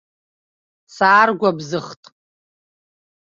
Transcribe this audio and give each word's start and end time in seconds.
Сааргәыбзыӷт. 0.95 2.03